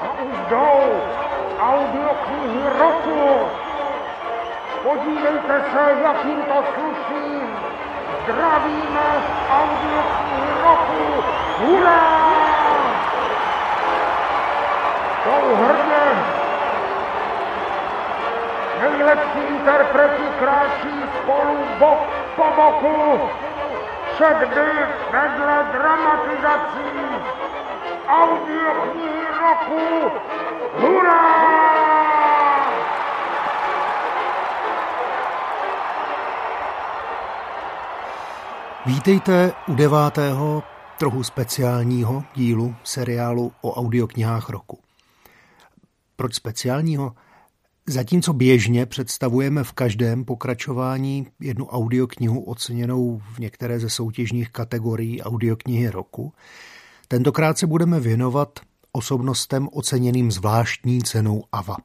[0.00, 0.80] A už jdou.
[4.82, 7.40] Podívejte se, jakým to sluší.
[8.22, 9.08] Zdravíme
[9.50, 11.24] audioknihy roku.
[11.58, 12.30] Hurá!
[15.24, 16.02] Jsou hrdě.
[18.80, 22.00] Nejlepší interpreti kráčí spolu bok
[22.36, 23.20] po boku.
[24.20, 24.70] Všakdy
[25.12, 26.88] vedle dramatizací
[28.06, 30.18] audioknihy roku.
[30.80, 31.50] Hurá!
[38.86, 40.62] Vítejte u devátého,
[40.98, 44.78] trochu speciálního dílu seriálu o audioknihách roku.
[46.16, 47.12] Proč speciálního?
[47.90, 55.90] Zatímco běžně představujeme v každém pokračování jednu audioknihu oceněnou v některé ze soutěžních kategorií audioknihy
[55.90, 56.32] roku,
[57.08, 58.60] tentokrát se budeme věnovat
[58.92, 61.76] osobnostem oceněným zvláštní cenou AVA.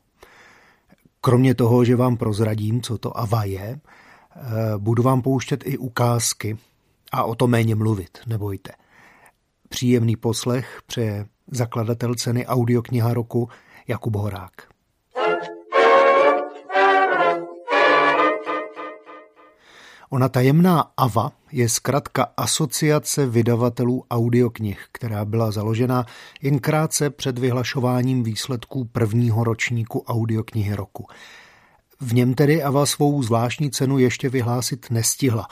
[1.22, 4.40] Kromě toho, že vám prozradím, co to AVA je, eh,
[4.78, 6.58] budu vám pouštět i ukázky
[7.12, 8.72] a o to méně mluvit, nebojte.
[9.70, 13.50] Příjemný poslech přeje zakladatel ceny audiokniha roku
[13.88, 14.75] Jakub Horák.
[20.10, 26.06] Ona tajemná AVA je zkrátka Asociace vydavatelů audioknih, která byla založena
[26.42, 31.08] jen krátce před vyhlašováním výsledků prvního ročníku audioknihy roku.
[32.02, 35.48] V něm tedy AVA svou zvláštní cenu ještě vyhlásit nestihla,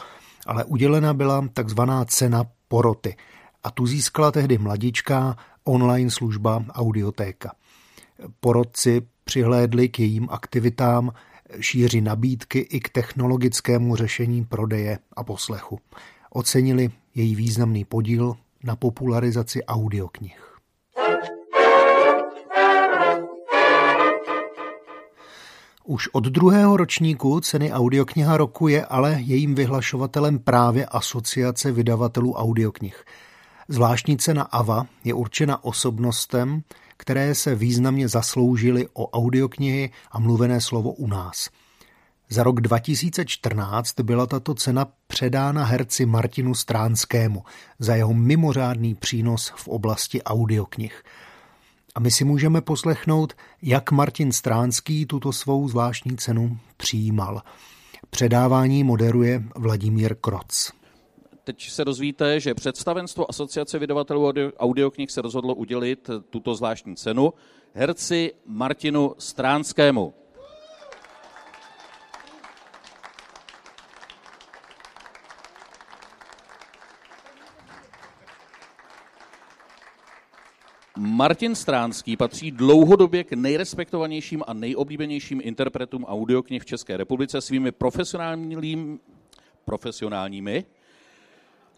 [0.46, 3.16] ale udělena byla takzvaná cena poroty
[3.64, 7.52] a tu získala tehdy mladičká online služba Audiotéka.
[8.40, 11.12] Porodci přihlédli k jejím aktivitám,
[11.60, 15.80] šíři nabídky i k technologickému řešení prodeje a poslechu.
[16.30, 20.54] Ocenili její významný podíl na popularizaci audioknih.
[25.86, 33.06] Už od druhého ročníku ceny audiokniha roku je ale jejím vyhlašovatelem právě Asociace vydavatelů audioknih.
[33.68, 36.64] Zvláštní cena AVA je určena osobnostem,
[37.04, 41.50] které se významně zasloužily o audioknihy a mluvené slovo u nás.
[42.30, 47.44] Za rok 2014 byla tato cena předána herci Martinu Stránskému
[47.80, 51.04] za jeho mimořádný přínos v oblasti audioknih.
[51.96, 57.42] A my si můžeme poslechnout, jak Martin Stránský tuto svou zvláštní cenu přijímal.
[58.10, 60.83] Předávání moderuje Vladimír Kroc
[61.44, 67.34] teď se dozvíte, že představenstvo Asociace vydavatelů audioknih se rozhodlo udělit tuto zvláštní cenu
[67.74, 70.14] herci Martinu Stránskému.
[80.98, 89.00] Martin Stránský patří dlouhodobě k nejrespektovanějším a nejoblíbenějším interpretům audioknih v České republice svými profesionálními,
[89.66, 90.66] profesionálními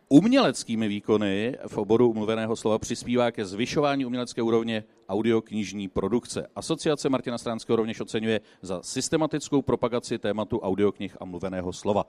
[0.09, 6.47] uměleckými výkony v oboru umluveného slova přispívá ke zvyšování umělecké úrovně audioknižní produkce.
[6.55, 12.05] Asociace Martina Stránského rovněž oceňuje za systematickou propagaci tématu audioknih a mluveného slova.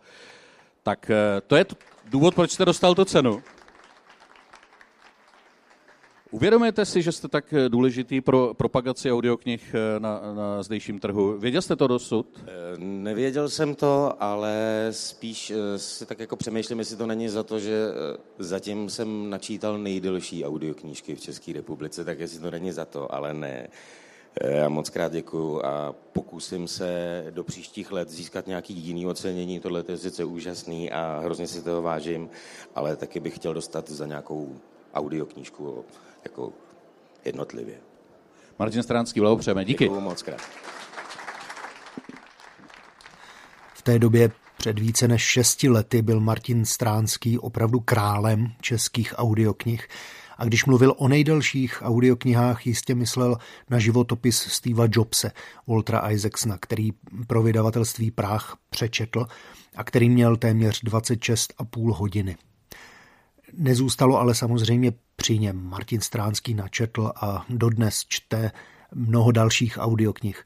[0.83, 1.67] Tak eh, to je
[2.11, 3.43] důvod, proč jste dostal tu cenu.
[6.31, 11.39] Uvědomujete si, že jste tak důležitý pro propagaci audioknih eh, na, na zdejším trhu?
[11.39, 12.27] Věděl jste to dosud?
[12.41, 12.47] Eh,
[12.79, 17.61] nevěděl jsem to, ale spíš eh, si tak jako přemýšlím, jestli to není za to,
[17.61, 17.87] že
[18.39, 23.35] zatím jsem načítal nejdelší audioknížky v České republice, tak jestli to není za to, ale
[23.35, 23.69] ne.
[24.45, 29.61] Já moc krát děkuju a pokusím se do příštích let získat nějaký jiný ocenění.
[29.61, 32.31] Tohle je sice úžasný a hrozně si toho vážím,
[32.75, 34.57] ale taky bych chtěl dostat za nějakou
[34.95, 35.85] audioknížku
[36.27, 36.53] jako
[37.25, 37.75] jednotlivě.
[38.59, 39.65] Martin Stránský, blahopřejeme.
[39.65, 39.85] Díky.
[39.85, 40.41] Děkuju moc krát.
[43.75, 49.89] V té době před více než šesti lety byl Martin Stránský opravdu králem českých audioknih.
[50.39, 53.37] A když mluvil o nejdelších audioknihách, jistě myslel
[53.71, 55.33] na životopis Steva Jobse,
[55.67, 56.91] Waltera Isaacsona, který
[57.27, 59.27] pro vydavatelství Prach přečetl
[59.77, 62.37] a který měl téměř 26,5 hodiny.
[63.53, 64.93] Nezůstalo ale samozřejmě
[65.35, 65.65] něm.
[65.65, 68.51] Martin Stránský načetl a dodnes čte
[68.95, 70.45] mnoho dalších audioknih.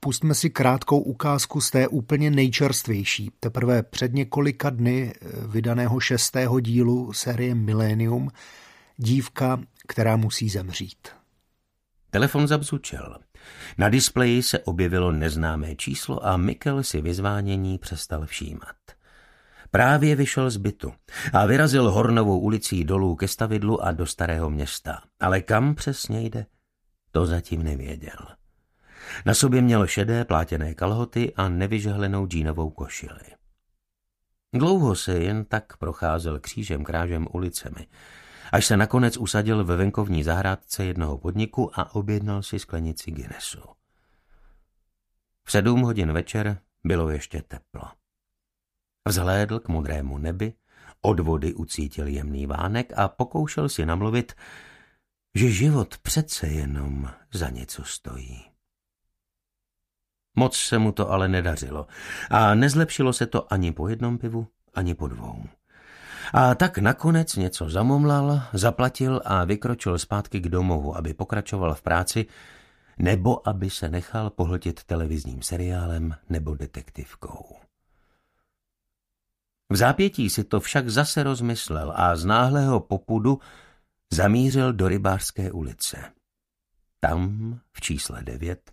[0.00, 5.14] Pustme si krátkou ukázku z té úplně nejčerstvější, teprve před několika dny
[5.46, 8.30] vydaného šestého dílu série Millennium,
[8.96, 11.08] dívka, která musí zemřít.
[12.10, 13.18] Telefon zabzučel.
[13.78, 18.76] Na displeji se objevilo neznámé číslo a Mikkel si vyzvánění přestal všímat.
[19.74, 20.92] Právě vyšel z bytu
[21.32, 25.02] a vyrazil Hornovou ulicí dolů ke stavidlu a do starého města.
[25.20, 26.46] Ale kam přesně jde,
[27.10, 28.18] to zatím nevěděl.
[29.26, 33.20] Na sobě měl šedé plátěné kalhoty a nevyžehlenou džínovou košili.
[34.52, 37.86] Dlouho se jen tak procházel křížem krážem ulicemi,
[38.52, 43.62] až se nakonec usadil ve venkovní zahrádce jednoho podniku a objednal si sklenici Guinnessu.
[45.44, 48.03] V sedm hodin večer bylo ještě teplo.
[49.08, 50.52] Vzhlédl k modrému nebi,
[51.00, 54.32] od vody ucítil jemný vánek a pokoušel si namluvit,
[55.34, 58.44] že život přece jenom za něco stojí.
[60.36, 61.86] Moc se mu to ale nedařilo
[62.30, 65.44] a nezlepšilo se to ani po jednom pivu, ani po dvou.
[66.32, 72.26] A tak nakonec něco zamomlal, zaplatil a vykročil zpátky k domovu, aby pokračoval v práci,
[72.98, 77.63] nebo aby se nechal pohltit televizním seriálem nebo detektivkou.
[79.74, 83.40] V zápětí si to však zase rozmyslel a z náhlého popudu
[84.12, 85.96] zamířil do rybářské ulice.
[87.00, 88.72] Tam, v čísle devět,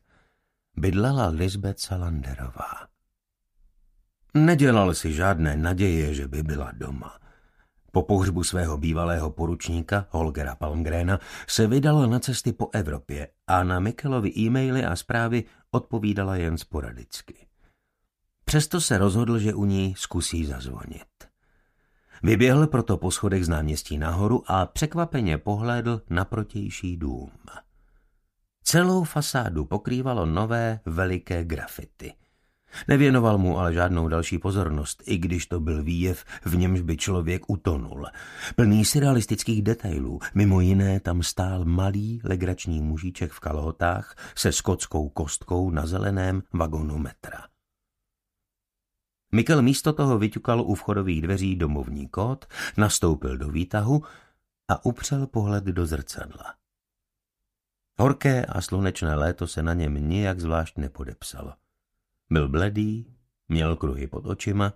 [0.77, 2.87] bydlela Lisbeth Salanderová.
[4.33, 7.19] Nedělal si žádné naděje, že by byla doma.
[7.91, 13.79] Po pohřbu svého bývalého poručníka Holgera Palmgrena se vydala na cesty po Evropě a na
[13.79, 17.50] Mikelovi e-maily a zprávy odpovídala jen sporadicky.
[18.45, 21.07] Přesto se rozhodl, že u ní zkusí zazvonit.
[22.23, 27.31] Vyběhl proto po schodech z náměstí nahoru a překvapeně pohlédl na protější dům.
[28.63, 32.13] Celou fasádu pokrývalo nové veliké grafity.
[32.87, 37.49] Nevěnoval mu ale žádnou další pozornost, i když to byl výjev, v němž by člověk
[37.49, 38.07] utonul.
[38.55, 45.69] Plný surrealistických detailů, mimo jiné tam stál malý legrační mužíček v kalhotách se skotskou kostkou
[45.69, 47.50] na zeleném vagonu metra.
[49.31, 52.45] Mikel místo toho vyťukal u vchodových dveří domovní kód,
[52.77, 54.03] nastoupil do výtahu
[54.67, 56.55] a upřel pohled do zrcadla.
[57.97, 61.53] Horké a slunečné léto se na něm nijak zvlášť nepodepsalo.
[62.29, 63.13] Byl bledý,
[63.49, 64.73] měl kruhy pod očima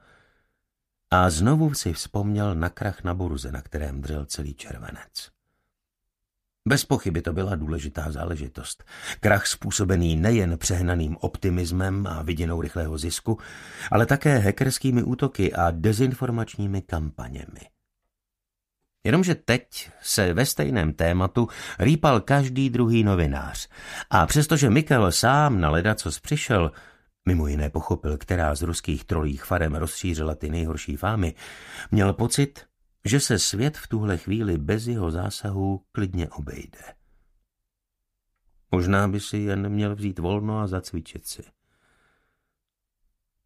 [1.11, 5.34] a znovu si vzpomněl na krach na burze, na kterém dřel celý červenec.
[6.67, 8.83] Bez pochyby to byla důležitá záležitost.
[9.19, 13.39] Krach způsobený nejen přehnaným optimismem a vidinou rychlého zisku,
[13.91, 17.61] ale také hackerskými útoky a dezinformačními kampaněmi.
[19.03, 21.47] Jenomže teď se ve stejném tématu
[21.79, 23.69] rýpal každý druhý novinář.
[24.09, 26.71] A přestože Mikel sám na ledacos přišel,
[27.25, 31.33] mimo jiné pochopil, která z ruských trolích farem rozšířila ty nejhorší fámy,
[31.91, 32.65] měl pocit,
[33.05, 36.95] že se svět v tuhle chvíli bez jeho zásahu klidně obejde.
[38.71, 41.43] Možná by si jen měl vzít volno a zacvičit si.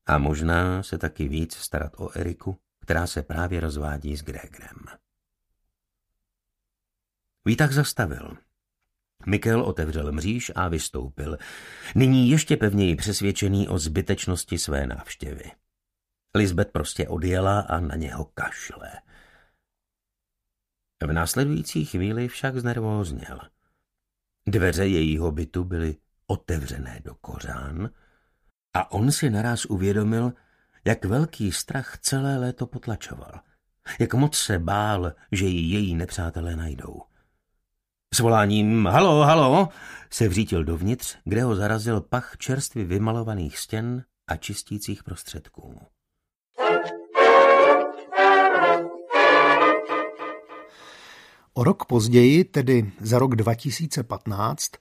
[0.06, 4.80] A možná se taky víc starat o Eriku, která se právě rozvádí s Gregorem.
[7.46, 8.38] Výtah zastavil.
[9.26, 11.38] Mikel otevřel mříž a vystoupil,
[11.96, 15.52] nyní ještě pevněji přesvědčený o zbytečnosti své návštěvy.
[16.36, 18.92] Lisbeth prostě odjela a na něho kašle.
[21.04, 23.40] V následující chvíli však znervózněl.
[24.48, 25.98] Dveře jejího bytu byly
[26.28, 27.90] otevřené do kořán
[28.74, 30.34] a on si naraz uvědomil,
[30.86, 33.40] jak velký strach celé léto potlačoval.
[34.00, 37.02] Jak moc se bál, že ji její nepřátelé najdou.
[38.14, 39.70] S voláním halo, halo
[40.10, 45.82] se vřítil dovnitř, kde ho zarazil pach čerstvě vymalovaných stěn a čistících prostředků.
[51.60, 54.72] O rok později, tedy za rok 2015,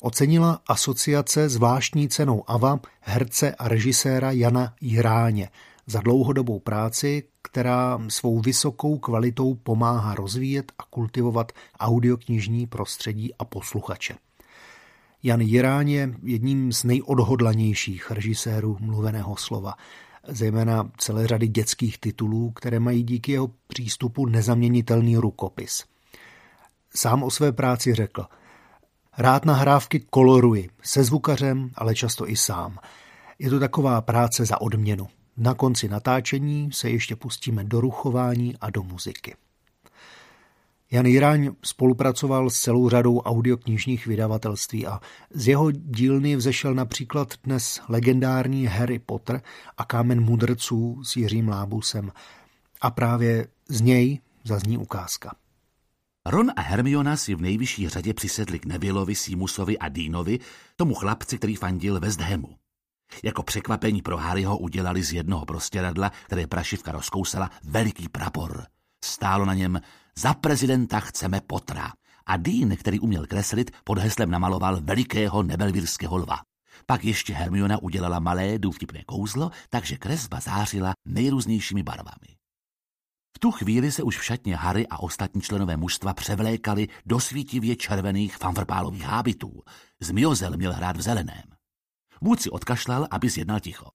[0.00, 5.48] ocenila asociace zvláštní cenou AVA herce a režiséra Jana Jiráně
[5.86, 14.14] za dlouhodobou práci, která svou vysokou kvalitou pomáhá rozvíjet a kultivovat audioknižní prostředí a posluchače.
[15.22, 19.74] Jan Jirán je jedním z nejodhodlanějších režisérů mluveného slova,
[20.28, 25.91] zejména celé řady dětských titulů, které mají díky jeho přístupu nezaměnitelný rukopis.
[26.96, 28.24] Sám o své práci řekl,
[29.18, 32.78] rád nahrávky koloruji, se zvukařem, ale často i sám.
[33.38, 35.08] Je to taková práce za odměnu.
[35.36, 39.34] Na konci natáčení se ještě pustíme do ruchování a do muziky.
[40.90, 47.80] Jan Jiráň spolupracoval s celou řadou audioknižních vydavatelství a z jeho dílny vzešel například dnes
[47.88, 49.42] legendární Harry Potter
[49.78, 52.12] a Kámen mudrců s Jiřím Lábusem.
[52.80, 55.41] A právě z něj zazní ukázka.
[56.26, 60.38] Ron a Hermiona si v nejvyšší řadě přisedli k Nevillovi, Simusovi a Dínovi,
[60.76, 62.56] tomu chlapci, který fandil West Hamu.
[63.22, 68.66] Jako překvapení pro Harryho udělali z jednoho prostěradla, které prašivka rozkousala, veliký prapor.
[69.04, 69.80] Stálo na něm
[70.18, 71.92] Za prezidenta chceme potra.
[72.26, 76.38] A Dean, který uměl kreslit, pod heslem namaloval velikého nebelvírského lva.
[76.86, 82.41] Pak ještě Hermiona udělala malé důvtipné kouzlo, takže kresba zářila nejrůznějšími barvami.
[83.36, 87.76] V tu chvíli se už v šatně Harry a ostatní členové mužstva převlékali do svítivě
[87.76, 89.62] červených fanfrpálových hábitů.
[90.00, 91.42] Zmiozel měl hrát v zeleném.
[92.20, 93.88] Vůdci odkašlal, aby zjednal ticho.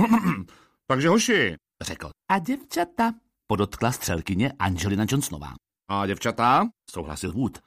[0.86, 2.10] Takže hoši, Řekl.
[2.30, 3.12] A děvčata,
[3.46, 5.54] podotkla střelkyně Angelina Johnsonová.
[5.88, 7.58] a děvčata, Souhlasil Wood.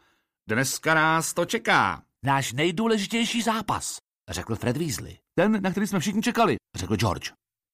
[0.49, 2.03] dneska nás to čeká.
[2.25, 3.97] Náš nejdůležitější zápas,
[4.29, 5.17] řekl Fred Weasley.
[5.35, 7.31] Ten, na který jsme všichni čekali, řekl George.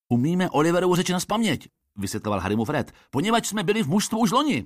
[0.10, 1.68] Umíme Oliverovu řeči na spaměť,
[1.98, 4.66] vysvětloval Harrymu Fred, poněvadž jsme byli v mužstvu už loni,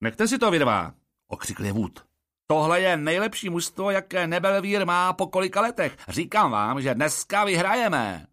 [0.00, 0.92] Nechte si to, vy dva.
[1.30, 2.04] okřikl je Wood.
[2.50, 5.96] Tohle je nejlepší mužstvo, jaké Nebelvír má po kolika letech.
[6.08, 8.26] Říkám vám, že dneska vyhrajeme.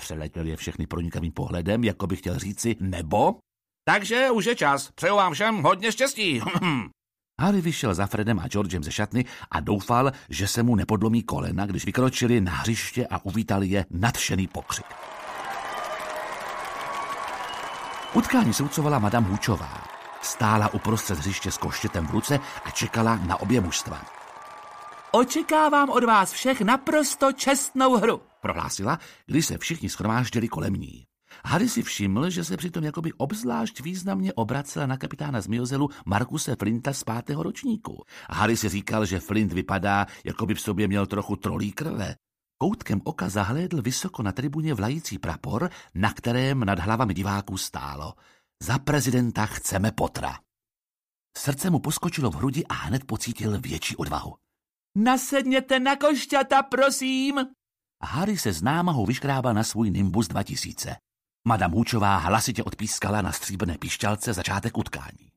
[0.00, 3.36] Přeletěl je všechny pronikavým pohledem, jako by chtěl říci nebo.
[3.84, 4.90] Takže už je čas.
[4.90, 6.40] Přeju vám všem hodně štěstí.
[7.40, 11.66] Harry vyšel za Fredem a Georgem ze šatny a doufal, že se mu nepodlomí kolena,
[11.66, 14.86] když vykročili na hřiště a uvítali je nadšený pokřik.
[18.16, 19.84] Utkání soucovala Madame Hůčová.
[20.22, 24.02] Stála uprostřed hřiště s koštětem v ruce a čekala na obě mužstva.
[25.10, 31.06] Očekávám od vás všech naprosto čestnou hru, prohlásila, když se všichni schromáždili kolem ní.
[31.44, 36.92] Harry si všiml, že se přitom jakoby obzvlášť významně obracela na kapitána Zmiozelu Markuse Flinta
[36.92, 38.04] z pátého ročníku.
[38.30, 42.14] Harry si říkal, že Flint vypadá, jako by v sobě měl trochu trolí krve.
[42.58, 48.14] Koutkem oka zahlédl vysoko na tribuně vlající prapor, na kterém nad hlavami diváků stálo.
[48.62, 50.38] Za prezidenta chceme potra.
[51.38, 54.34] Srdce mu poskočilo v hrudi a hned pocítil větší odvahu.
[54.96, 57.46] Nasedněte na košťata, prosím!
[58.02, 60.96] Harry se s námahou vyškrábal na svůj Nimbus 2000.
[61.48, 65.28] Madame Hůčová hlasitě odpískala na stříbrné pišťalce začátek utkání.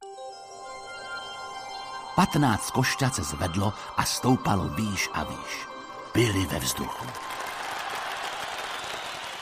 [2.15, 5.68] Patnáct košťat se zvedlo a stoupalo výš a výš.
[6.13, 7.05] Byli ve vzduchu.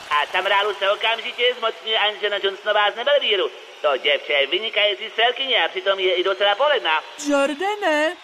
[0.09, 3.47] A samrálu se okamžitě zmocňuje Angela Johnsonová z Nebelvíru.
[3.81, 6.99] To děvče je vynikající střelkyně a přitom je i docela poledná.
[7.29, 8.15] Jordane!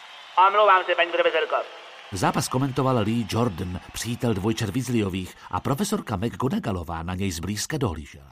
[0.47, 1.55] Omlouvám se, paní profesorko.
[2.11, 8.31] Zápas komentoval Lee Jordan, přítel dvojčat Weasleyových a profesorka McGonagallová na něj zblízka dohlížela.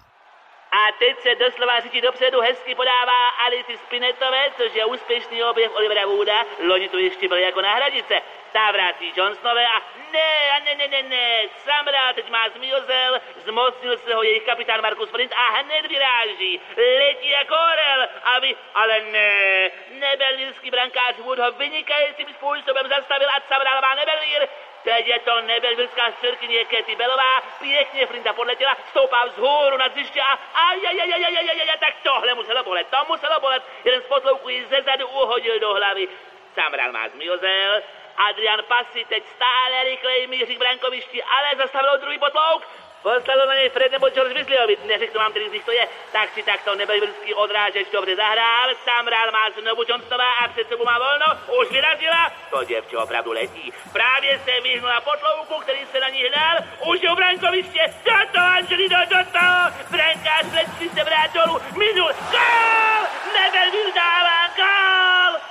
[0.72, 6.06] A teď se doslova řítí dopředu hezky podává Alici Spinetové, což je úspěšný objev Olivera
[6.06, 6.46] Wooda.
[6.60, 8.22] Loni tu ještě byl jako náhradice.
[8.52, 11.42] Ta vrací Johnsonové a ne, a ne, ne, ne, ne.
[11.58, 16.62] Samrál teď má zmiozel, zmocnil se ho jejich kapitán Markus Flint a hned vyráží.
[16.78, 19.72] Letí jako orel, aby, ale ne.
[19.90, 24.48] Nebelvírský brankář Wood ho vynikajícím způsobem zastavil a Samrál má Nebelvír.
[24.84, 30.40] Teď je to nebelvilská střelkyně Katy Belová, pěkně Flinta podletěla, stoupá vzhůru na zjiště a
[30.70, 33.64] ajajajajajajajaj, tak tohle muselo bolet, to muselo bolet.
[33.84, 36.08] Jeden z potlouků ji ze zadu uhodil do hlavy.
[36.54, 37.82] Samral má zmiozel,
[38.18, 42.68] Adrian Pasi teď stále rychleji míří k brankovišti, ale zastavil druhý potlouk.
[43.02, 46.44] Poslalo na něj Fred nebo George Weasley, neřeknu vám tedy, nich to je, tak si
[46.44, 51.26] takto nebelvilský odrážeč dobře zahrál, Samral má znovu Johnsonová a před sebou má volno,
[51.62, 53.74] už vyrazila, to děvče opravdu letí.
[53.94, 56.58] Právě se vyhnula potlouku, který se na ní hnal,
[56.92, 59.60] už je u brankoviště, do toho, Angelino, do toho,
[59.92, 63.02] brankář letí se vrát dolů, minul, gól,
[63.34, 65.42] Nebelvil dává gól.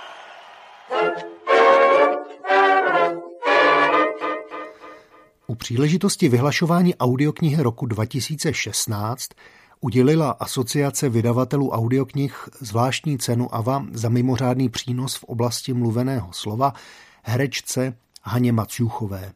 [5.50, 9.30] U příležitosti vyhlašování audioknihy roku 2016
[9.80, 16.72] udělila Asociace vydavatelů audioknih zvláštní cenu AVA za mimořádný přínos v oblasti mluveného slova
[17.22, 19.32] herečce Haně Maciuchové.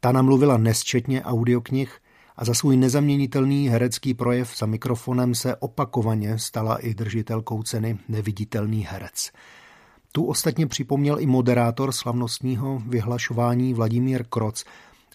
[0.00, 1.98] Ta namluvila nesčetně audioknih
[2.36, 8.86] a za svůj nezaměnitelný herecký projev za mikrofonem se opakovaně stala i držitelkou ceny Neviditelný
[8.90, 9.30] herec.
[10.12, 14.64] Tu ostatně připomněl i moderátor slavnostního vyhlašování Vladimír Kroc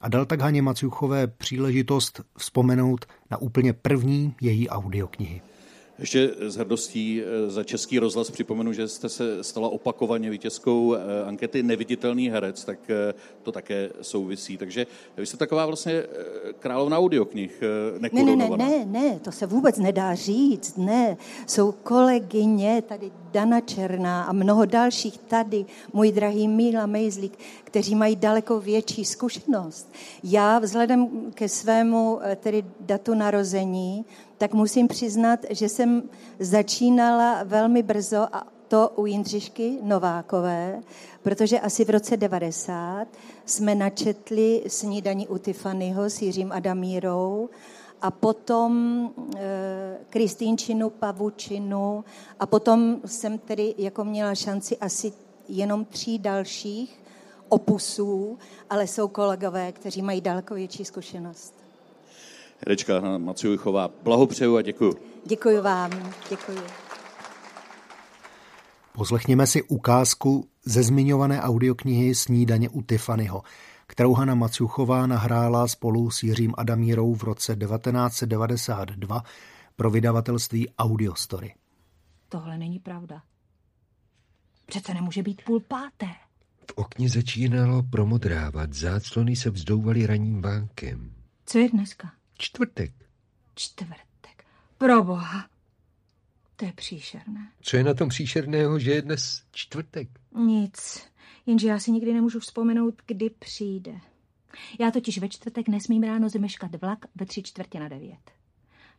[0.01, 5.41] a dal tak Haně Maciuchové příležitost vzpomenout na úplně první její audioknihy.
[5.99, 10.99] Ještě s hrdostí eh, za Český rozhlas připomenu, že jste se stala opakovaně vítězkou eh,
[11.25, 13.13] ankety Neviditelný herec, tak eh,
[13.43, 14.57] to také souvisí.
[14.57, 14.87] Takže
[15.17, 16.03] vy jste taková vlastně
[16.59, 17.63] královna audioknih,
[18.11, 21.17] Ne, ne, ne, ne, ne, to se vůbec nedá říct, ne.
[21.47, 28.15] Jsou kolegyně, tady Dana Černá a mnoho dalších tady, můj drahý Míla Mejzlík, kteří mají
[28.15, 29.93] daleko větší zkušenost.
[30.23, 34.05] Já vzhledem ke svému tedy datu narození,
[34.39, 36.03] tak musím přiznat, že jsem
[36.39, 40.81] začínala velmi brzo a to u Jindřišky Novákové,
[41.21, 43.07] protože asi v roce 90
[43.45, 47.49] jsme načetli snídaní u Tiffanyho s Jiřím Adamírou
[48.01, 49.03] a potom
[49.35, 52.03] e, Kristýnčinu, Pavučinu
[52.39, 55.13] a potom jsem tedy jako měla šanci asi
[55.47, 57.03] jenom tří dalších
[57.49, 58.37] opusů,
[58.69, 61.58] ale jsou kolegové, kteří mají daleko větší zkušenost.
[62.67, 64.93] Herečka Hana Maciujchová, blahopřeju a děkuji.
[65.25, 65.91] Děkuji vám,
[66.29, 66.59] děkuji.
[68.93, 73.43] Poslechněme si ukázku ze zmiňované audioknihy Snídaně u Tiffanyho,
[73.87, 79.23] kterou Hana Macuchová nahrála spolu s Jiřím Adamírou v roce 1992
[79.75, 81.53] pro vydavatelství Audiostory.
[82.29, 83.21] Tohle není pravda.
[84.65, 86.07] Přece nemůže být půl páté.
[86.69, 91.13] V okně začínalo promodrávat, záclony se vzdouvaly ranním vánkem.
[91.45, 92.11] Co je dneska?
[92.41, 92.93] Čtvrtek.
[93.55, 94.45] Čtvrtek.
[94.77, 95.49] Proboha.
[96.55, 97.51] To je příšerné.
[97.61, 100.09] Co je na tom příšerného, že je dnes čtvrtek?
[100.35, 101.07] Nic.
[101.45, 103.99] Jenže já si nikdy nemůžu vzpomenout, kdy přijde.
[104.79, 108.31] Já totiž ve čtvrtek nesmím ráno zmeškat vlak ve tři čtvrtě na devět.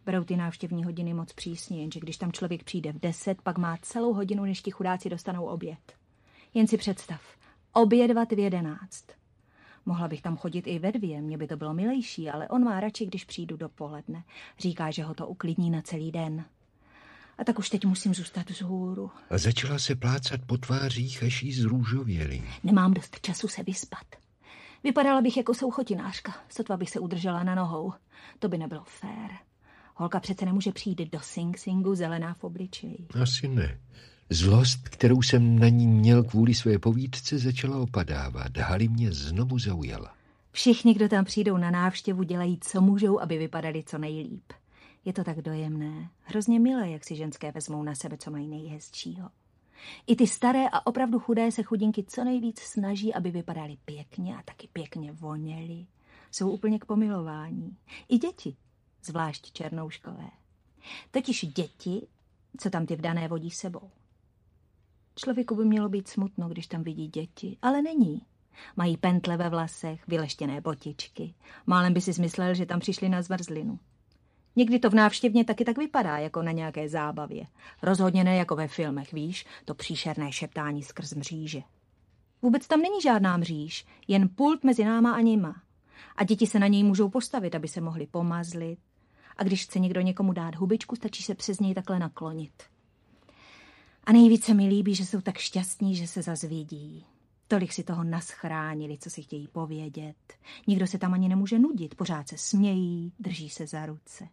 [0.07, 3.79] Berou ty návštěvní hodiny moc přísně, jenže když tam člověk přijde v deset, pak má
[3.83, 5.93] celou hodinu, než ti chudáci dostanou oběd.
[6.55, 7.21] Jen si představ,
[7.73, 9.20] obědvat v jedenáct.
[9.87, 12.81] Mohla bych tam chodit i ve dvě, mě by to bylo milejší, ale on má
[12.81, 14.25] radši, když přijdu dopoledne.
[14.59, 16.45] Říká, že ho to uklidní na celý den.
[17.39, 19.11] A tak už teď musím zůstat vzhůru.
[19.31, 22.43] A začala se plácat po tvářích, až jí zrůžověli.
[22.65, 24.05] Nemám dost času se vyspat.
[24.85, 27.93] Vypadala bych jako souchotinářka, sotva bych se udržela na nohou.
[28.39, 29.31] To by nebylo fér.
[29.95, 33.07] Holka přece nemůže přijít do Sing Singu zelená v obličeji.
[33.23, 33.81] Asi ne.
[34.33, 38.57] Zlost, kterou jsem na ní měl kvůli své povídce, začala opadávat.
[38.57, 40.15] Hali mě znovu zaujala.
[40.53, 44.53] Všichni, kdo tam přijdou na návštěvu, dělají, co můžou, aby vypadali co nejlíp.
[45.05, 46.09] Je to tak dojemné.
[46.23, 49.31] Hrozně milé, jak si ženské vezmou na sebe, co mají nejhezčího.
[50.07, 54.43] I ty staré a opravdu chudé se chudinky co nejvíc snaží, aby vypadaly pěkně a
[54.43, 55.87] taky pěkně voněly.
[56.33, 57.77] Jsou úplně k pomilování.
[58.09, 58.57] I děti,
[59.05, 60.31] zvlášť černouškové.
[61.11, 62.07] Totiž děti,
[62.59, 63.91] co tam ty vdané vodí sebou.
[65.17, 68.23] Člověku by mělo být smutno, když tam vidí děti, ale není.
[68.77, 71.35] Mají pentle ve vlasech, vyleštěné botičky.
[71.67, 73.79] Málem by si zmyslel, že tam přišli na zmrzlinu.
[74.57, 77.47] Někdy to v návštěvně taky tak vypadá, jako na nějaké zábavě.
[77.83, 81.63] Rozhodně ne jako ve filmech, víš, to příšerné šeptání skrz mříže.
[82.43, 85.63] Vůbec tam není žádná mříž, jen pult mezi náma a nima.
[86.17, 88.79] A děti se na něj můžou postavit, aby se mohli pomazlit.
[89.37, 92.63] A když chce někdo někomu dát hubičku, stačí se přes něj takhle naklonit.
[94.05, 97.05] A nejvíce mi líbí, že jsou tak šťastní, že se zazvědí.
[97.49, 100.17] Tolik si toho naschránili, co si chtějí povědět.
[100.67, 104.29] Nikdo se tam ani nemůže nudit, pořád se smějí, drží se za ruce.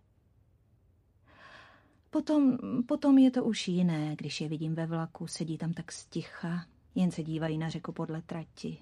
[2.10, 6.66] Potom, potom je to už jiné, když je vidím ve vlaku, sedí tam tak sticha,
[6.96, 8.78] jen se dívají na řeku podle trati.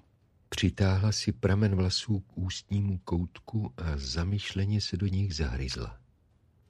[0.48, 5.98] Přitáhla si pramen vlasů k ústnímu koutku a zamyšleně se do nich zahryzla.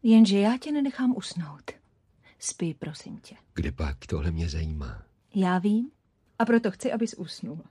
[0.02, 1.72] Jenže já tě nenechám usnout.
[2.38, 3.36] Spí, prosím tě.
[3.54, 5.02] Kde pak tohle mě zajímá?
[5.34, 5.90] Já vím
[6.38, 7.62] a proto chci, abys usnul.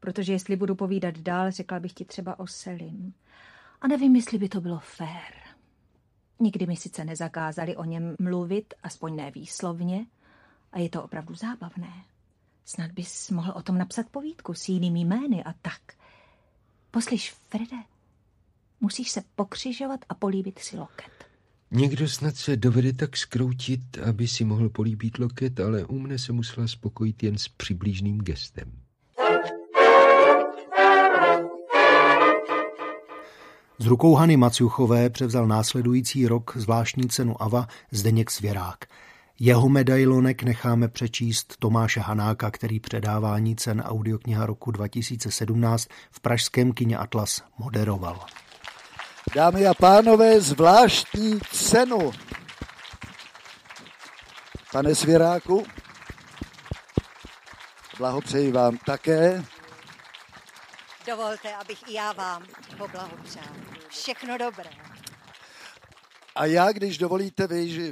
[0.00, 3.14] Protože jestli budu povídat dál, řekla bych ti třeba o Selim.
[3.80, 5.34] A nevím, jestli by to bylo fér.
[6.40, 10.06] Nikdy mi sice nezakázali o něm mluvit, aspoň ne výslovně,
[10.72, 12.04] a je to opravdu zábavné.
[12.64, 15.80] Snad bys mohl o tom napsat povídku s jinými jmény a tak.
[16.90, 17.76] Poslyš, Frede,
[18.80, 21.33] musíš se pokřižovat a políbit si loket.
[21.70, 26.32] Někdo snad se dovede tak skroutit, aby si mohl políbit loket, ale u mne se
[26.32, 28.72] musela spokojit jen s přiblížným gestem.
[33.78, 38.84] Z rukou Hany Macuchové převzal následující rok zvláštní cenu AVA Zdeněk Svěrák.
[39.40, 46.96] Jeho medailonek necháme přečíst Tomáše Hanáka, který předávání cen audiokniha roku 2017 v pražském kině
[46.96, 48.20] Atlas moderoval.
[49.34, 52.12] Dámy a pánové, zvláštní cenu.
[54.72, 55.66] Pane Svěráku,
[57.98, 59.44] blahopřeji vám také.
[61.06, 62.46] Dovolte, abych i já vám
[62.78, 63.54] poblahopřál.
[63.88, 64.70] Všechno dobré.
[66.36, 67.46] A já, když dovolíte,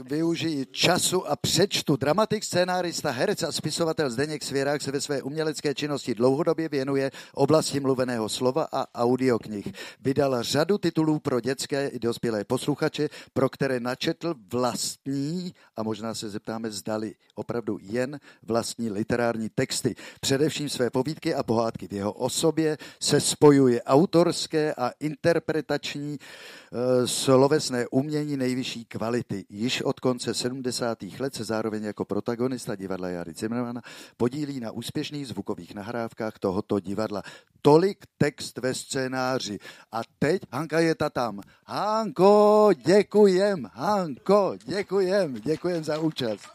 [0.04, 1.96] využiji času a přečtu.
[1.96, 7.80] Dramatik, scénárista, herec a spisovatel Zdeněk Svěrák se ve své umělecké činnosti dlouhodobě věnuje oblasti
[7.80, 9.72] mluveného slova a audioknih.
[10.00, 16.30] Vydal řadu titulů pro dětské i dospělé posluchače, pro které načetl vlastní, a možná se
[16.30, 19.94] zeptáme, zdali opravdu jen vlastní literární texty.
[20.20, 27.86] Především své povídky a pohádky v jeho osobě se spojuje autorské a interpretační uh, slovesné
[27.88, 29.44] umění umění nejvyšší kvality.
[29.48, 31.02] Již od konce 70.
[31.02, 33.82] let se zároveň jako protagonista divadla Jary Zimmermana
[34.16, 37.22] podílí na úspěšných zvukových nahrávkách tohoto divadla.
[37.62, 39.58] Tolik text ve scénáři.
[39.92, 41.40] A teď Hanka je ta tam.
[41.66, 46.48] Hanko, děkujem, Hanko, děkujem, děkujem za účast.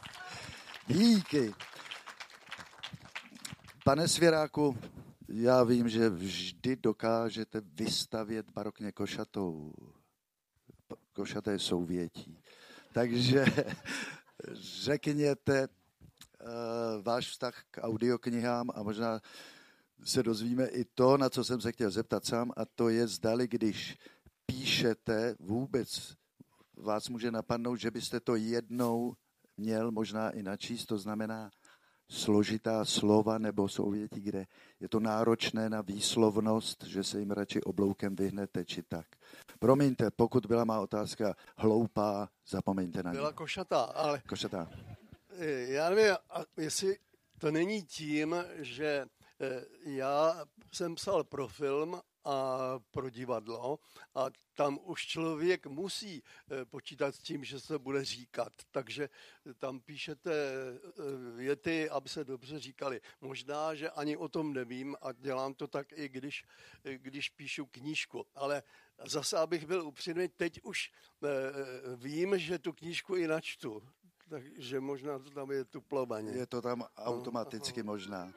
[0.87, 1.53] Díky.
[3.83, 4.77] Pane Svěráku,
[5.29, 9.73] já vím, že vždy dokážete vystavět barokně košatou,
[11.17, 12.37] košaté souvětí.
[12.93, 13.45] Takže
[14.53, 19.21] řekněte uh, váš vztah k audioknihám a možná
[20.03, 23.47] se dozvíme i to, na co jsem se chtěl zeptat sám, a to je, zdali,
[23.47, 23.97] když
[24.45, 26.13] píšete, vůbec
[26.75, 29.15] vás může napadnout, že byste to jednou
[29.57, 31.51] měl možná i načíst, to znamená
[32.09, 34.45] složitá slova nebo souvětí, kde
[34.79, 39.05] je to náročné na výslovnost, že se jim radši obloukem vyhnete, či tak.
[39.59, 43.17] Promiňte, pokud byla má otázka hloupá, zapomeňte na ní.
[43.17, 44.21] Byla košatá, ale...
[44.29, 44.69] Košatá.
[45.67, 46.15] Já nevím,
[46.57, 46.97] jestli
[47.39, 49.05] to není tím, že
[49.41, 52.57] eh, já jsem psal pro film a
[52.91, 53.79] pro divadlo
[54.15, 58.53] a tam už člověk musí eh, počítat s tím, že se bude říkat.
[58.71, 59.09] Takže
[59.59, 60.81] tam píšete eh,
[61.35, 63.01] věty, aby se dobře říkali.
[63.21, 66.45] Možná, že ani o tom nevím a dělám to tak i když,
[66.83, 68.25] eh, když píšu knížku.
[68.35, 68.63] Ale
[69.05, 70.91] zase, abych byl upřímný, teď už
[71.95, 73.83] vím, že tu knížku i načtu.
[74.29, 76.31] Takže možná to tam je tuplovaně.
[76.31, 78.33] Je to tam automaticky možná.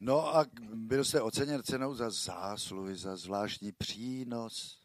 [0.00, 4.84] No a byl jste oceněn cenou za zásluhy, za zvláštní přínos.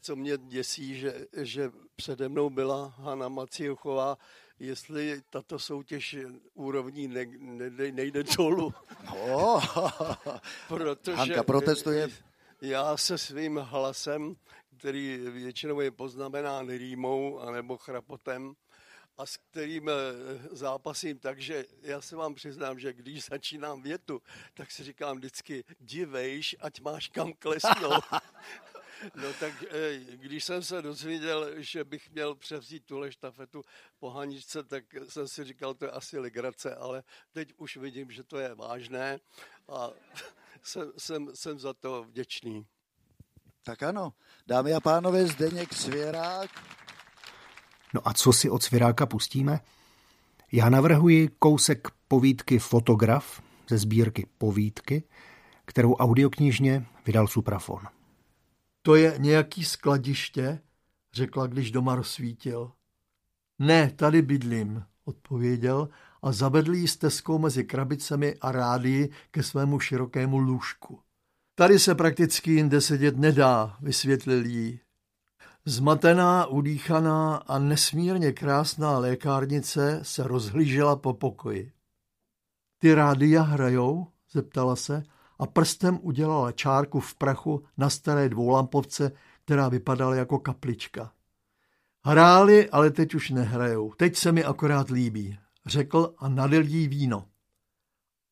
[0.00, 4.18] Co mě děsí, že, že přede mnou byla Hanna Maciuchová,
[4.58, 6.16] jestli tato soutěž
[6.54, 8.74] úrovní ne, ne, nejde dolů.
[9.28, 9.60] No,
[10.68, 12.08] Protože Hanka protestuje.
[12.60, 14.36] Já se svým hlasem,
[14.78, 18.54] který většinou je poznamenán rýmou anebo chrapotem,
[19.16, 19.92] a s kterým eh,
[20.50, 21.18] zápasím.
[21.18, 24.22] Takže já se vám přiznám, že když začínám větu,
[24.54, 28.04] tak si říkám vždycky, divejš, ať máš kam klesnout.
[29.14, 33.62] No tak eh, když jsem se dozvěděl, že bych měl převzít tuhle štafetu
[33.98, 38.24] po Haničce, tak jsem si říkal, to je asi legrace, ale teď už vidím, že
[38.24, 39.18] to je vážné
[39.68, 39.90] a
[40.62, 42.66] jsem, jsem, jsem za to vděčný.
[43.62, 44.12] Tak ano,
[44.46, 46.50] dámy a pánové, Zdeněk Svěrák,
[47.94, 49.60] No a co si od Sviráka pustíme?
[50.52, 55.02] Já navrhuji kousek povídky Fotograf ze sbírky Povídky,
[55.64, 57.80] kterou audioknižně vydal Suprafon.
[58.82, 60.60] To je nějaký skladiště,
[61.12, 62.72] řekla, když doma rozsvítil.
[63.58, 65.88] Ne, tady bydlím, odpověděl
[66.22, 71.00] a zavedl jí stezkou mezi krabicemi a rádii ke svému širokému lůžku.
[71.54, 74.80] Tady se prakticky jinde sedět nedá, vysvětlil jí.
[75.66, 81.72] Zmatená, udýchaná a nesmírně krásná lékárnice se rozhlížela po pokoji.
[82.78, 84.06] Ty rádia hrajou?
[84.32, 85.02] zeptala se
[85.38, 89.12] a prstem udělala čárku v prachu na staré dvoulampovce,
[89.44, 91.12] která vypadala jako kaplička.
[92.04, 93.92] Hráli, ale teď už nehrajou.
[93.92, 97.28] Teď se mi akorát líbí, řekl a nadil jí víno.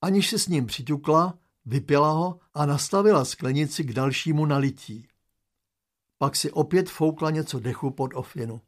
[0.03, 5.09] Aniž se s ním přitukla, vypila ho a nastavila sklenici k dalšímu nalití.
[6.23, 8.61] Pak si opět foukla něco dechu pod ofinu.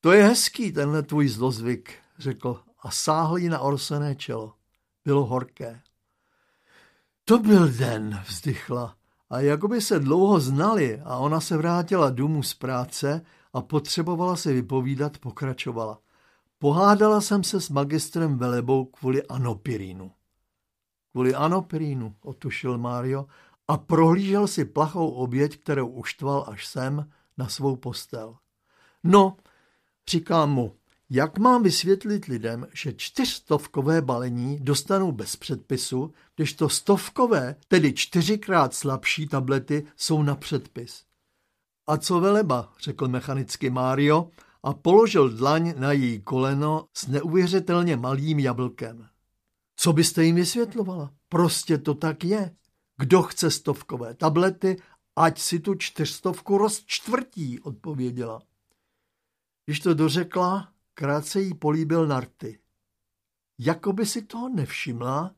[0.00, 4.54] To je hezký, tenhle tvůj zlozvyk, řekl a sáhl jí na orsené čelo.
[5.04, 5.80] Bylo horké.
[7.24, 8.96] To byl den, vzdychla.
[9.30, 14.52] A jakoby se dlouho znali a ona se vrátila domů z práce a potřebovala se
[14.52, 15.98] vypovídat, pokračovala.
[16.58, 20.12] Pohádala jsem se s magistrem Velebou kvůli anopirínu.
[21.12, 23.26] Kvůli anopirínu, otušil Mário
[23.68, 28.36] a prohlížel si plachou oběť, kterou uštval až sem na svou postel.
[29.04, 29.36] No,
[30.08, 30.76] říkám mu,
[31.10, 38.74] jak mám vysvětlit lidem, že čtyřstovkové balení dostanou bez předpisu, když to stovkové, tedy čtyřikrát
[38.74, 41.04] slabší tablety, jsou na předpis.
[41.86, 44.30] A co veleba, řekl mechanicky Mário
[44.62, 49.06] a položil dlaň na její koleno s neuvěřitelně malým jablkem.
[49.76, 51.10] Co byste jim vysvětlovala?
[51.28, 52.54] Prostě to tak je.
[52.98, 54.82] Kdo chce stovkové tablety,
[55.16, 58.42] ať si tu čtyřstovku rozčtvrtí, odpověděla.
[59.66, 62.58] Když to dořekla, krátce jí políbil narty.
[63.58, 65.34] Jakoby si toho nevšimla,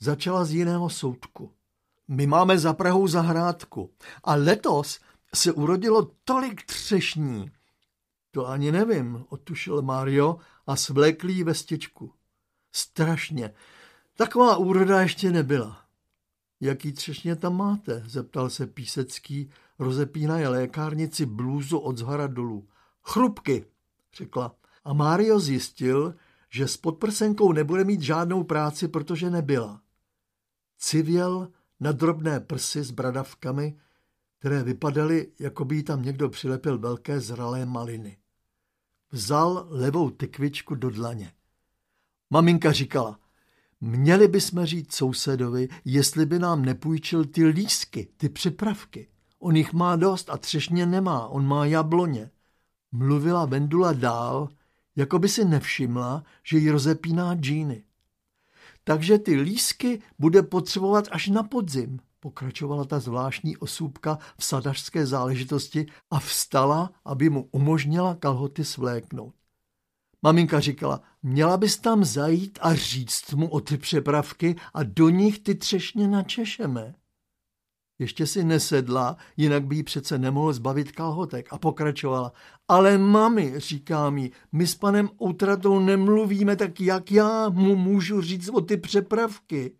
[0.00, 1.52] začala z jiného soudku.
[2.08, 3.90] My máme za Prahou zahrádku
[4.24, 5.00] a letos
[5.34, 7.50] se urodilo tolik třešní.
[8.30, 12.12] To ani nevím, otušil Mario a svléklý vestičku.
[12.72, 13.54] Strašně.
[14.16, 15.87] Taková úroda ještě nebyla.
[16.60, 18.02] Jaký třešně tam máte?
[18.06, 22.68] zeptal se Písecký rozepínaje lékárnici blůzu od zhora dolů.
[23.02, 23.64] Chrupky,
[24.14, 24.54] řekla.
[24.84, 26.14] A Mário zjistil,
[26.50, 29.82] že s podprsenkou nebude mít žádnou práci, protože nebyla.
[30.78, 31.48] Civěl
[31.80, 33.78] na drobné prsy s bradavkami,
[34.38, 38.18] které vypadaly, jako by jí tam někdo přilepil velké zralé maliny.
[39.10, 41.32] Vzal levou tykvičku do dlaně.
[42.30, 43.20] Maminka říkala,
[43.80, 49.08] měli bychom říct sousedovi, jestli by nám nepůjčil ty lísky, ty připravky.
[49.38, 52.30] On jich má dost a třešně nemá, on má jabloně.
[52.92, 54.48] Mluvila Vendula dál,
[54.96, 57.84] jako by si nevšimla, že jí rozepíná džíny.
[58.84, 65.86] Takže ty lísky bude potřebovat až na podzim, pokračovala ta zvláštní osůbka v sadařské záležitosti
[66.10, 69.34] a vstala, aby mu umožnila kalhoty svléknout.
[70.22, 75.38] Maminka říkala, měla bys tam zajít a říct mu o ty přepravky a do nich
[75.38, 76.94] ty třešně načešeme.
[77.98, 82.32] Ještě si nesedla, jinak by jí přece nemohl zbavit kalhotek a pokračovala.
[82.68, 88.48] Ale mami, říká mi, my s panem Outratou nemluvíme, tak jak já mu můžu říct
[88.48, 89.76] o ty přepravky?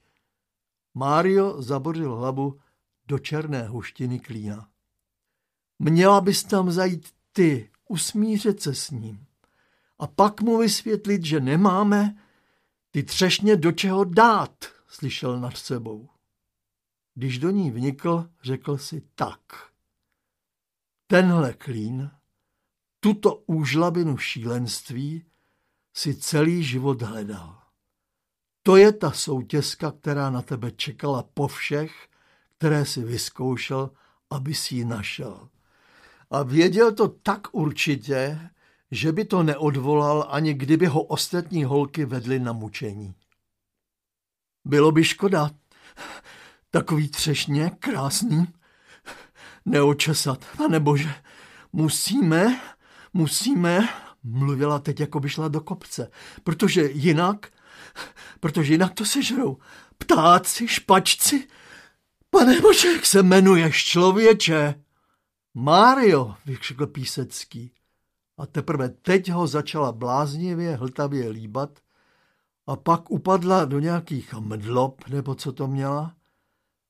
[0.95, 2.59] Mário zabořil hlavu
[3.07, 4.69] do černé huštiny klína.
[5.79, 9.28] Měla bys tam zajít ty, usmířet se s ním.
[9.99, 12.17] A pak mu vysvětlit, že nemáme
[12.91, 16.09] ty třešně do čeho dát, slyšel nad sebou.
[17.15, 19.41] Když do ní vnikl, řekl si tak.
[21.07, 22.11] Tenhle klín,
[23.01, 25.25] tuto úžlabinu šílenství
[25.95, 27.63] si celý život hledal.
[28.63, 32.09] To je ta soutězka, která na tebe čekala po všech,
[32.59, 33.91] které si vyzkoušel,
[34.31, 35.49] aby si ji našel.
[36.31, 38.51] A věděl to tak určitě,
[38.91, 43.15] že by to neodvolal, ani kdyby ho ostatní holky vedly na mučení.
[44.65, 45.51] Bylo by škoda,
[46.71, 48.49] Takový třešně, krásný.
[49.65, 50.85] Neočesat, pane.
[51.73, 52.61] Musíme,
[53.13, 53.89] musíme,
[54.23, 56.11] mluvila teď, jako by šla do kopce,
[56.45, 57.53] protože jinak,
[58.41, 59.59] protože jinak to sežrou.
[59.99, 61.49] Ptáci, špačci,
[62.31, 64.75] pane bože, jak se jmenuješ, člověče?
[65.55, 67.73] Mário, vykřikl Písecký.
[68.39, 71.79] A teprve teď ho začala bláznivě, hltavě líbat
[72.67, 76.15] a pak upadla do nějakých mdlob, nebo co to měla,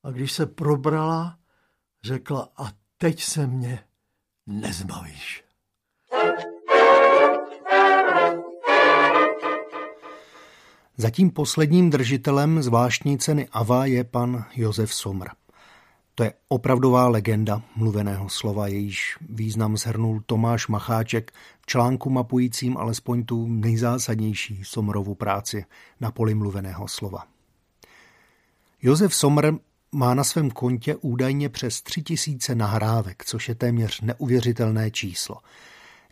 [0.03, 1.39] a když se probrala,
[2.05, 3.85] řekla, a teď se mě
[4.47, 5.45] nezbavíš.
[10.97, 15.38] Zatím posledním držitelem zvláštní ceny AVA je pan Josef Somr.
[16.19, 23.25] To je opravdová legenda mluveného slova, jejíž význam zhrnul Tomáš Macháček v článku mapujícím alespoň
[23.25, 25.65] tu nejzásadnější Somrovu práci
[26.01, 27.27] na poli mluveného slova.
[28.83, 29.53] Josef Somr
[29.93, 35.37] má na svém kontě údajně přes tři tisíce nahrávek, což je téměř neuvěřitelné číslo.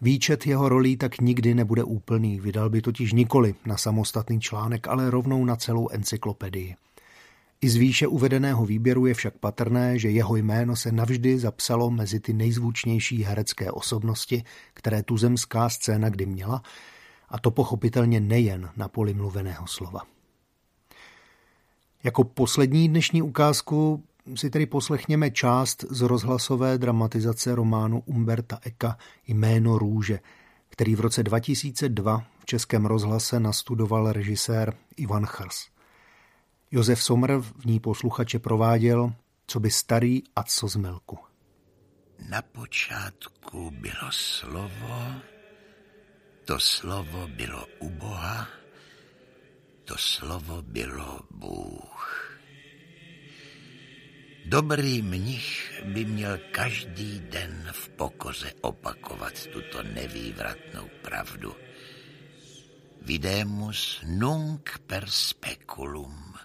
[0.01, 5.11] Výčet jeho rolí tak nikdy nebude úplný, vydal by totiž nikoli na samostatný článek, ale
[5.11, 6.77] rovnou na celou encyklopedii.
[7.61, 12.21] I z výše uvedeného výběru je však patrné, že jeho jméno se navždy zapsalo mezi
[12.21, 16.63] ty nejzvučnější herecké osobnosti, které tuzemská scéna kdy měla,
[17.29, 20.01] a to pochopitelně nejen na poli mluveného slova.
[22.05, 29.79] Jako poslední dnešní ukázku si tedy poslechněme část z rozhlasové dramatizace románu Umberta Eka Jméno
[29.79, 30.21] růže,
[30.69, 35.76] který v roce 2002 v Českém rozhlase nastudoval režisér Ivan Chrs.
[36.77, 39.13] Josef Somr v ní posluchače prováděl,
[39.47, 41.19] co by starý a co z milku.
[42.29, 45.15] Na počátku bylo slovo,
[46.45, 48.49] to slovo bylo u Boha,
[49.85, 52.39] to slovo bylo Bůh.
[54.47, 61.57] Dobrý mnich by měl každý den v pokoze opakovat tuto nevývratnou pravdu.
[63.03, 66.36] Videmus nunc per speculum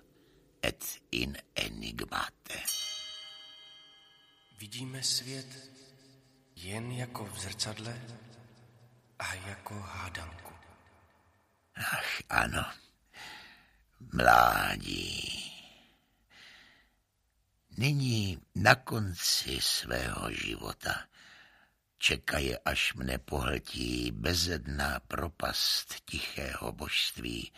[0.63, 2.63] et in enigmate.
[4.57, 5.71] Vidíme svět
[6.55, 8.01] jen jako v zrcadle
[9.19, 10.53] a jako hádanku.
[11.75, 12.65] Ach, ano
[14.13, 15.51] mládí.
[17.77, 21.07] Nyní na konci svého života
[22.01, 27.53] čekaje, až mne pohltí bezedná propast tichého božství,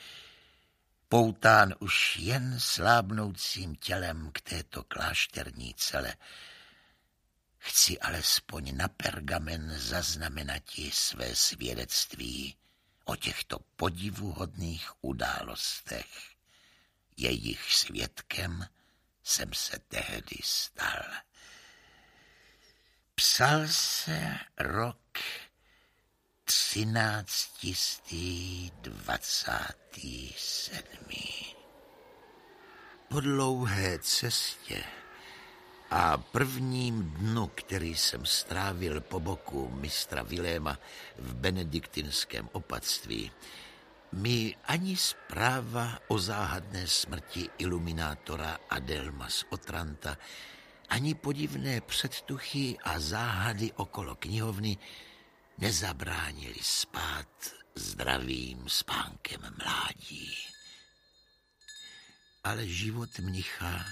[1.13, 6.15] poután už jen slábnoucím tělem k této klášterní cele.
[7.57, 12.55] Chci alespoň na pergamen zaznamenati své svědectví
[13.05, 16.07] o těchto podivuhodných událostech
[17.17, 18.67] jejich svědkem
[19.23, 21.03] jsem se tehdy stal.
[23.15, 25.02] Psal se rok
[26.45, 31.55] třináctistý dvacátý sedmý.
[33.09, 34.83] Po dlouhé cestě
[35.91, 40.79] a prvním dnu, který jsem strávil po boku mistra Viléma
[41.17, 43.31] v benediktinském opatství,
[44.11, 50.17] mi ani zpráva o záhadné smrti iluminátora Adelma z Otranta,
[50.89, 54.77] ani podivné předtuchy a záhady okolo knihovny
[55.57, 57.27] nezabránili spát
[57.75, 60.37] zdravým spánkem mládí.
[62.43, 63.85] Ale život mnicha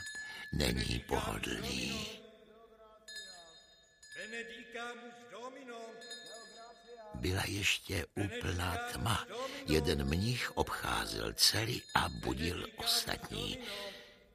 [0.54, 2.08] není pohodlný.
[7.16, 9.28] Byla ještě úplná tma.
[9.68, 13.58] Jeden mnich obcházel celý a budil ostatní.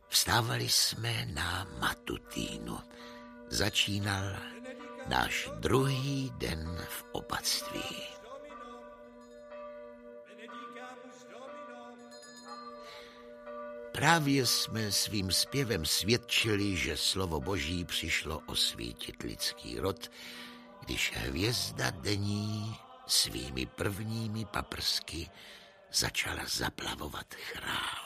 [0.09, 2.79] Vstávali jsme na matutínu.
[3.49, 4.56] Začínal
[5.09, 8.17] náš druhý den v opatství.
[13.93, 20.11] Právě jsme svým zpěvem svědčili, že slovo boží přišlo osvítit lidský rod,
[20.85, 25.31] když hvězda denní svými prvními paprsky
[25.93, 28.06] začala zaplavovat chrám.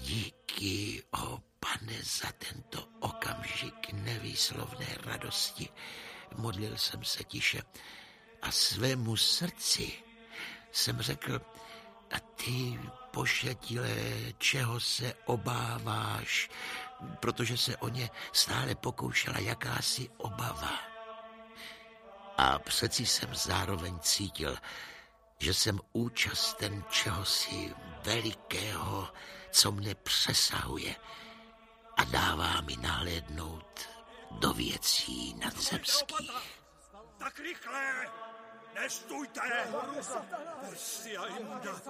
[0.00, 5.68] Díky, o pane, za tento okamžik nevýslovné radosti.
[6.36, 7.62] Modlil jsem se tiše
[8.42, 9.92] a svému srdci
[10.72, 11.40] jsem řekl,
[12.10, 13.96] a ty, pošetilé,
[14.38, 16.50] čeho se obáváš,
[17.20, 20.78] protože se o ně stále pokoušela jakási obava.
[22.36, 24.56] A přeci jsem zároveň cítil,
[25.40, 27.74] že jsem účasten čehosi
[28.04, 29.08] velikého,
[29.50, 30.94] co mne přesahuje
[31.96, 33.88] a dává mi náhlednout
[34.30, 36.30] do věcí nadzemských.
[37.18, 38.06] Tak rychle!
[38.74, 39.40] Nestůjte!
[40.60, 41.80] Persia imunda!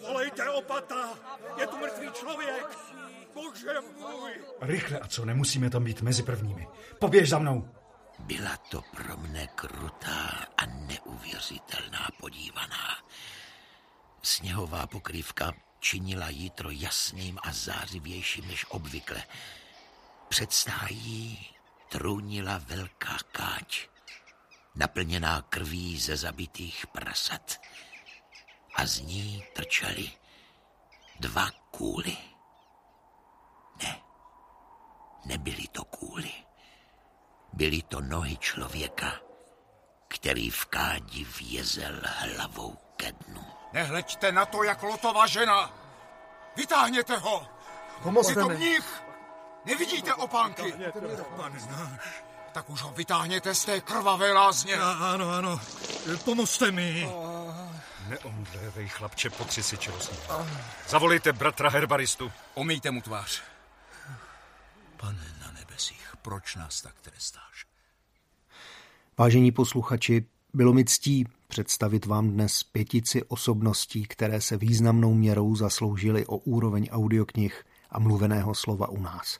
[0.00, 1.18] Volejte opata!
[1.56, 2.78] Je tu mrtvý člověk!
[3.34, 4.32] Bože můj!
[4.60, 6.68] Rychle, a co, nemusíme tam být mezi prvními.
[6.98, 7.68] Poběž za mnou!
[8.18, 12.98] Byla to pro mne krutá a neuvěřitelná podívaná.
[14.22, 19.24] Sněhová pokrývka činila jítro jasným a zářivějším než obvykle.
[20.28, 21.48] Před stájí
[21.88, 23.88] trůnila velká káč,
[24.74, 27.60] naplněná krví ze zabitých prasat.
[28.74, 30.12] A z ní trčely
[31.20, 32.16] dva kůly.
[33.82, 34.00] Ne,
[35.24, 36.45] nebyly to kůly.
[37.56, 39.12] Byly to nohy člověka,
[40.08, 43.44] který v kádi vězel hlavou ke dnu.
[43.72, 45.70] Nehleďte na to, jak lotová žena!
[46.56, 47.46] Vytáhněte ho!
[48.02, 49.02] Pomozte Je to mních!
[49.64, 50.74] Nevidíte opánky?
[51.36, 51.58] Pane.
[52.52, 54.74] Tak už ho vytáhněte z té krvavé lázně.
[54.76, 55.60] Ano, ano.
[56.24, 57.10] Pomozte mi.
[58.06, 60.18] Neomdlévej, chlapče, potři si čelostní.
[60.88, 62.32] Zavolejte bratra herbaristu.
[62.54, 63.42] Umýjte mu tvář.
[64.96, 67.66] Pane na nebesích, proč nás tak trestáš?
[69.18, 76.26] Vážení posluchači, bylo mi ctí představit vám dnes pětici osobností, které se významnou měrou zasloužily
[76.26, 79.38] o úroveň audioknih a mluveného slova u nás.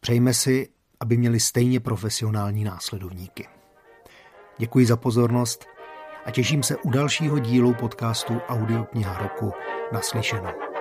[0.00, 0.68] Přejme si,
[1.00, 3.48] aby měli stejně profesionální následovníky.
[4.58, 5.66] Děkuji za pozornost
[6.24, 9.52] a těším se u dalšího dílu podcastu Audiokniha roku
[9.92, 10.71] naslyšenou.